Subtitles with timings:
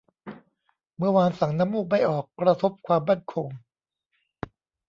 [0.97, 3.49] เมื่อวานสั่งน้ำมูกไม่ออก กระทบความมั่นคง